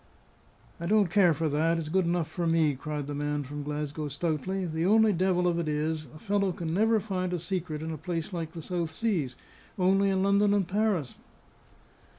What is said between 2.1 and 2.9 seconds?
for me,"